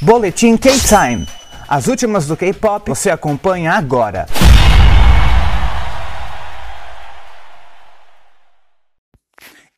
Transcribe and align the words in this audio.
Boletim 0.00 0.56
K-Time. 0.56 1.26
As 1.66 1.88
últimas 1.88 2.24
do 2.24 2.36
K-pop 2.36 2.88
você 2.88 3.10
acompanha 3.10 3.72
agora. 3.72 4.26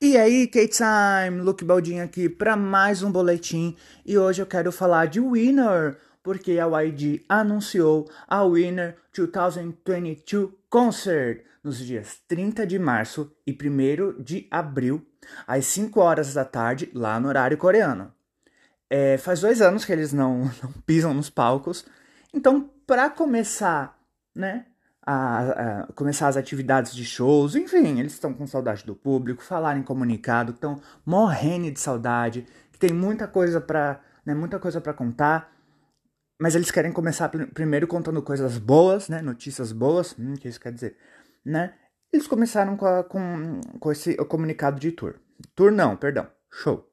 E 0.00 0.16
aí, 0.16 0.46
K-Time, 0.46 1.42
Luke 1.42 1.62
Baldin 1.62 2.00
aqui 2.00 2.30
para 2.30 2.56
mais 2.56 3.02
um 3.02 3.12
boletim 3.12 3.76
e 4.06 4.16
hoje 4.16 4.40
eu 4.40 4.46
quero 4.46 4.72
falar 4.72 5.04
de 5.04 5.20
Winner, 5.20 5.98
porque 6.22 6.58
a 6.58 6.66
YG 6.80 7.22
anunciou 7.28 8.08
a 8.26 8.42
Winner 8.42 8.96
2022 9.14 10.48
Concert 10.70 11.44
nos 11.62 11.76
dias 11.78 12.20
30 12.26 12.66
de 12.66 12.78
março 12.78 13.30
e 13.46 13.52
1 13.52 14.22
de 14.22 14.46
abril, 14.50 15.06
às 15.46 15.66
5 15.66 16.00
horas 16.00 16.32
da 16.32 16.44
tarde, 16.44 16.90
lá 16.94 17.20
no 17.20 17.28
horário 17.28 17.58
coreano. 17.58 18.15
É, 18.88 19.18
faz 19.18 19.40
dois 19.40 19.60
anos 19.60 19.84
que 19.84 19.92
eles 19.92 20.12
não, 20.12 20.50
não 20.62 20.72
pisam 20.84 21.12
nos 21.12 21.30
palcos. 21.30 21.84
Então, 22.32 22.70
para 22.86 23.10
começar, 23.10 23.98
né? 24.34 24.66
A, 25.08 25.82
a, 25.82 25.92
começar 25.92 26.26
as 26.26 26.36
atividades 26.36 26.92
de 26.92 27.04
shows, 27.04 27.54
enfim, 27.54 28.00
eles 28.00 28.14
estão 28.14 28.34
com 28.34 28.44
saudade 28.44 28.84
do 28.84 28.96
público, 28.96 29.40
falaram 29.40 29.78
em 29.78 29.84
comunicado, 29.84 30.50
estão 30.50 30.80
morrendo 31.04 31.70
de 31.70 31.78
saudade, 31.78 32.44
que 32.72 32.78
tem 32.78 32.92
muita 32.92 33.28
coisa 33.28 33.60
para, 33.60 34.00
né, 34.24 34.34
muita 34.34 34.58
coisa 34.58 34.80
para 34.80 34.92
contar, 34.92 35.52
mas 36.40 36.56
eles 36.56 36.72
querem 36.72 36.90
começar 36.92 37.28
pr 37.28 37.46
primeiro 37.54 37.86
contando 37.86 38.20
coisas 38.20 38.58
boas, 38.58 39.08
né, 39.08 39.22
notícias 39.22 39.70
boas, 39.70 40.12
hum, 40.18 40.34
que 40.34 40.48
isso 40.48 40.60
quer 40.60 40.72
dizer, 40.72 40.96
né? 41.44 41.74
Eles 42.12 42.26
começaram 42.26 42.76
com, 42.76 42.86
a, 42.86 43.04
com, 43.04 43.60
com 43.78 43.92
esse 43.92 44.16
comunicado 44.24 44.80
de 44.80 44.90
tour, 44.90 45.14
tour 45.54 45.70
não, 45.70 45.96
perdão, 45.96 46.26
show. 46.50 46.84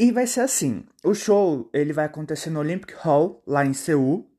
E 0.00 0.12
vai 0.12 0.28
ser 0.28 0.42
assim, 0.42 0.84
o 1.02 1.12
show 1.12 1.68
ele 1.72 1.92
vai 1.92 2.04
acontecer 2.04 2.50
no 2.50 2.60
Olympic 2.60 2.94
Hall, 2.98 3.42
lá 3.44 3.66
em 3.66 3.72
Seul. 3.72 4.30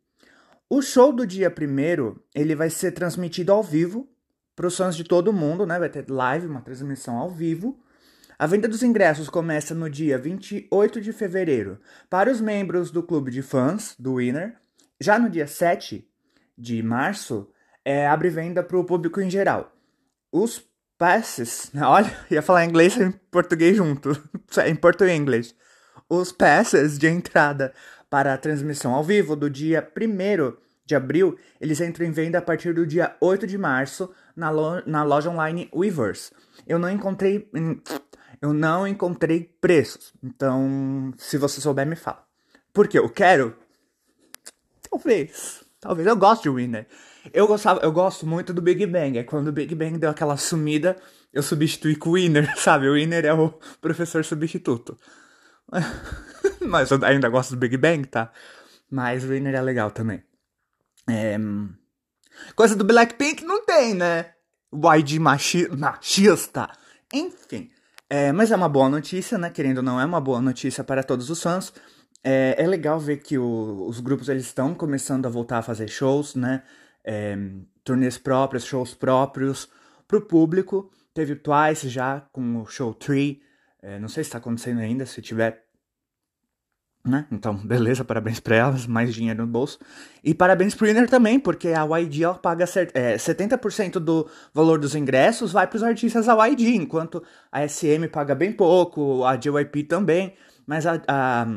O 0.69 0.81
show 0.81 1.11
do 1.11 1.27
dia 1.27 1.51
primeiro, 1.51 2.23
ele 2.33 2.55
vai 2.55 2.69
ser 2.69 2.93
transmitido 2.93 3.51
ao 3.51 3.61
vivo 3.61 4.07
para 4.55 4.67
os 4.67 4.77
fãs 4.77 4.95
de 4.95 5.03
todo 5.03 5.33
mundo, 5.33 5.65
né? 5.65 5.77
Vai 5.77 5.89
ter 5.89 6.09
live, 6.09 6.47
uma 6.47 6.61
transmissão 6.61 7.17
ao 7.17 7.29
vivo. 7.29 7.77
A 8.37 8.47
venda 8.47 8.69
dos 8.69 8.83
ingressos 8.83 9.27
começa 9.27 9.75
no 9.75 9.89
dia 9.89 10.17
28 10.17 11.01
de 11.01 11.11
fevereiro 11.11 11.77
para 12.09 12.31
os 12.31 12.39
membros 12.39 12.89
do 12.89 13.03
clube 13.03 13.29
de 13.29 13.41
fãs 13.41 13.95
do 13.99 14.15
Winner. 14.15 14.55
Já 14.97 15.19
no 15.19 15.29
dia 15.29 15.45
7 15.45 16.09
de 16.57 16.81
março, 16.81 17.49
é, 17.83 18.07
abre 18.07 18.29
venda 18.29 18.63
para 18.63 18.79
o 18.79 18.85
público 18.85 19.19
em 19.19 19.29
geral. 19.29 19.75
Os 20.31 20.65
passes, 20.99 21.71
olha, 21.81 22.15
ia 22.29 22.41
falar 22.43 22.65
inglês 22.65 22.95
e 22.97 23.09
português 23.31 23.75
junto, 23.75 24.11
em 24.67 24.75
português 24.75 25.17
inglês. 25.17 25.55
Os 26.07 26.31
passes 26.31 26.99
de 26.99 27.07
entrada 27.07 27.73
para 28.09 28.33
a 28.33 28.37
transmissão 28.37 28.93
ao 28.93 29.03
vivo 29.03 29.35
do 29.35 29.49
dia 29.49 29.87
1 29.95 30.57
de 30.85 30.95
abril, 30.95 31.37
eles 31.61 31.79
entram 31.79 32.05
em 32.05 32.11
venda 32.11 32.39
a 32.39 32.41
partir 32.41 32.73
do 32.73 32.85
dia 32.85 33.15
8 33.21 33.47
de 33.47 33.57
março 33.57 34.11
na, 34.35 34.49
lo 34.49 34.81
na 34.85 35.03
loja 35.03 35.29
online 35.29 35.69
Weavers. 35.73 36.31
Eu 36.67 36.77
não 36.79 36.89
encontrei 36.89 37.49
eu 38.41 38.53
não 38.53 38.87
encontrei 38.87 39.55
preços. 39.61 40.13
Então, 40.23 41.13
se 41.17 41.37
você 41.37 41.61
souber, 41.61 41.85
me 41.85 41.95
fala. 41.95 42.23
Porque 42.73 42.97
eu 42.97 43.09
quero 43.09 43.55
talvez, 44.89 45.63
talvez 45.79 46.07
eu 46.07 46.15
goste 46.15 46.43
de 46.43 46.49
Winner. 46.49 46.87
Eu 47.33 47.47
gostava, 47.47 47.79
eu 47.81 47.91
gosto 47.91 48.25
muito 48.25 48.53
do 48.53 48.61
Big 48.61 48.85
Bang. 48.85 49.17
É 49.17 49.23
quando 49.23 49.47
o 49.49 49.51
Big 49.51 49.73
Bang 49.75 49.97
deu 49.97 50.09
aquela 50.09 50.37
sumida, 50.37 50.97
eu 51.33 51.43
substituí 51.43 51.95
com 51.95 52.09
o 52.09 52.13
Winner, 52.13 52.53
sabe? 52.57 52.87
O 52.87 52.93
Winner 52.93 53.25
é 53.25 53.33
o 53.33 53.49
professor 53.81 54.23
substituto. 54.23 54.97
Mas 56.65 56.91
eu 56.91 57.03
ainda 57.03 57.29
gosto 57.29 57.51
do 57.51 57.57
Big 57.57 57.77
Bang, 57.77 58.07
tá? 58.07 58.31
Mas 58.89 59.23
o 59.23 59.29
Winner 59.29 59.55
é 59.55 59.61
legal 59.61 59.91
também. 59.91 60.23
É... 61.09 61.37
Coisa 62.55 62.75
do 62.75 62.83
Blackpink 62.83 63.43
não 63.43 63.65
tem, 63.65 63.93
né? 63.93 64.33
YG 64.73 65.19
machi... 65.19 65.67
machista. 65.69 66.69
Enfim. 67.13 67.69
É, 68.09 68.31
mas 68.31 68.51
é 68.51 68.55
uma 68.55 68.69
boa 68.69 68.89
notícia, 68.89 69.37
né? 69.37 69.51
Querendo 69.51 69.77
ou 69.77 69.83
não, 69.83 69.99
é 69.99 70.05
uma 70.05 70.19
boa 70.19 70.41
notícia 70.41 70.83
para 70.83 71.03
todos 71.03 71.29
os 71.29 71.41
fãs. 71.41 71.71
É, 72.23 72.55
é 72.57 72.67
legal 72.67 72.99
ver 72.99 73.17
que 73.17 73.37
o, 73.37 73.85
os 73.87 73.99
grupos 73.99 74.29
eles 74.29 74.45
estão 74.45 74.73
começando 74.73 75.25
a 75.25 75.29
voltar 75.29 75.59
a 75.59 75.61
fazer 75.61 75.87
shows, 75.87 76.35
né? 76.35 76.63
é, 77.03 77.37
turnês 77.83 78.17
próprios, 78.17 78.65
shows 78.65 78.93
próprios 78.93 79.69
para 80.07 80.17
o 80.17 80.21
público. 80.21 80.91
Teve 81.13 81.33
o 81.33 81.39
Twice 81.39 81.89
já 81.89 82.21
com 82.31 82.61
o 82.61 82.65
show 82.65 82.93
3. 82.93 83.37
É, 83.81 83.99
não 83.99 84.07
sei 84.07 84.23
se 84.23 84.27
está 84.27 84.37
acontecendo 84.37 84.79
ainda, 84.79 85.05
se 85.05 85.21
tiver. 85.21 85.65
Né? 87.05 87.25
Então, 87.31 87.55
beleza, 87.65 88.03
parabéns 88.03 88.39
para 88.39 88.55
elas, 88.55 88.85
mais 88.85 89.13
dinheiro 89.13 89.41
no 89.41 89.47
bolso. 89.47 89.79
E 90.23 90.33
parabéns 90.33 90.75
pro 90.75 90.85
Winner 90.85 91.09
também, 91.09 91.39
porque 91.39 91.69
a 91.69 91.83
YG 91.97 92.21
paga 92.41 92.65
é, 92.93 93.15
70% 93.15 93.93
do 93.93 94.29
valor 94.53 94.79
dos 94.79 94.95
ingressos 94.95 95.51
vai 95.51 95.65
para 95.65 95.77
os 95.77 95.83
artistas 95.83 96.25
da 96.25 96.47
YG, 96.47 96.75
enquanto 96.75 97.23
a 97.51 97.67
SM 97.67 98.07
paga 98.11 98.35
bem 98.35 98.51
pouco, 98.51 99.23
a 99.23 99.35
JYP 99.35 99.85
também, 99.85 100.35
mas 100.67 100.85
a, 100.85 101.01
a 101.07 101.47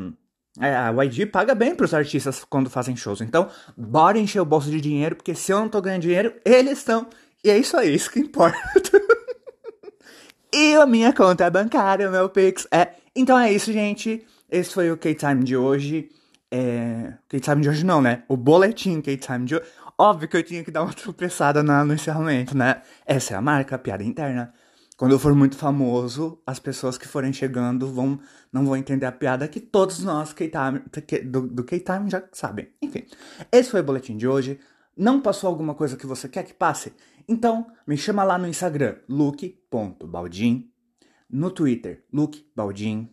a 0.59 0.91
YG 1.03 1.25
paga 1.25 1.55
bem 1.55 1.75
pros 1.75 1.93
artistas 1.93 2.43
quando 2.47 2.69
fazem 2.69 2.95
shows. 2.95 3.21
Então, 3.21 3.49
bora 3.75 4.19
encher 4.19 4.39
o 4.39 4.45
bolso 4.45 4.69
de 4.69 4.79
dinheiro, 4.79 5.15
porque 5.15 5.33
se 5.33 5.51
eu 5.51 5.59
não 5.59 5.69
tô 5.69 5.81
ganhando 5.81 6.03
dinheiro, 6.03 6.33
eles 6.45 6.79
estão. 6.79 7.07
E 7.43 7.49
é 7.49 7.57
isso 7.57 7.75
aí, 7.75 7.93
isso 7.93 8.11
que 8.11 8.19
importa. 8.19 8.57
e 10.53 10.75
a 10.75 10.85
minha 10.85 11.11
conta 11.11 11.49
bancária, 11.49 12.07
o 12.07 12.11
meu 12.11 12.29
Pix 12.29 12.67
é. 12.71 12.89
Então 13.15 13.37
é 13.37 13.51
isso, 13.51 13.73
gente. 13.73 14.25
Esse 14.49 14.73
foi 14.73 14.91
o 14.91 14.97
K-Time 14.97 15.43
de 15.43 15.57
hoje. 15.57 16.09
É... 16.51 17.13
K-Time 17.27 17.61
de 17.61 17.69
hoje 17.69 17.83
não, 17.83 18.01
né? 18.01 18.23
O 18.27 18.37
boletim 18.37 19.01
K-Time 19.01 19.45
de 19.45 19.55
hoje. 19.55 19.65
Óbvio 19.97 20.27
que 20.27 20.37
eu 20.37 20.43
tinha 20.43 20.63
que 20.63 20.71
dar 20.71 20.83
uma 20.83 20.93
tropeçada 20.93 21.63
no 21.63 21.93
encerramento, 21.93 22.55
né? 22.55 22.81
Essa 23.05 23.33
é 23.33 23.37
a 23.37 23.41
marca, 23.41 23.75
a 23.75 23.79
piada 23.79 24.03
interna. 24.03 24.53
Quando 24.97 25.13
eu 25.13 25.19
for 25.19 25.33
muito 25.33 25.57
famoso, 25.57 26.39
as 26.45 26.59
pessoas 26.59 26.97
que 26.97 27.07
forem 27.07 27.33
chegando 27.33 27.91
vão 27.91 28.19
não 28.51 28.65
vão 28.65 28.77
entender 28.77 29.05
a 29.05 29.11
piada 29.11 29.47
que 29.47 29.59
todos 29.59 29.99
nós 30.03 30.35
do, 31.25 31.63
K-Time 31.63 32.09
já 32.09 32.23
sabem. 32.31 32.69
Enfim, 32.81 33.05
esse 33.51 33.71
foi 33.71 33.81
o 33.81 33.83
boletim 33.83 34.15
de 34.15 34.27
hoje. 34.27 34.59
Não 34.95 35.19
passou 35.19 35.49
alguma 35.49 35.73
coisa 35.73 35.97
que 35.97 36.05
você 36.05 36.29
quer 36.29 36.43
que 36.43 36.53
passe? 36.53 36.93
Então, 37.27 37.65
me 37.87 37.97
chama 37.97 38.23
lá 38.23 38.37
no 38.37 38.47
Instagram, 38.47 38.97
luke.baldin, 39.09 40.69
no 41.29 41.49
Twitter, 41.49 42.03
lukebaldim, 42.13 43.09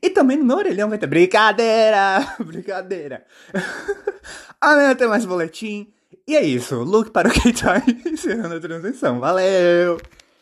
e 0.00 0.10
também 0.10 0.36
no 0.36 0.44
meu 0.44 0.56
orelhão 0.56 0.88
vai 0.88 0.98
ter 0.98 1.06
brincadeira, 1.06 2.36
brincadeira. 2.44 3.24
Amanhã 4.60 4.94
tem 4.94 5.08
mais 5.08 5.24
boletim. 5.24 5.92
E 6.26 6.36
é 6.36 6.44
isso, 6.44 6.82
look 6.84 7.10
para 7.10 7.28
o 7.28 7.32
K-Time 7.32 8.02
encerrando 8.12 8.54
a 8.54 8.60
transição. 8.60 9.18
Valeu! 9.18 9.98